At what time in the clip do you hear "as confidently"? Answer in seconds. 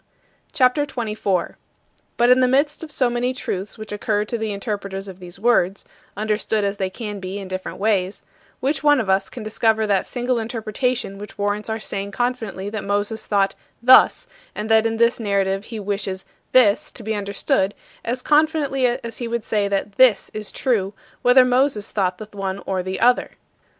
18.03-18.87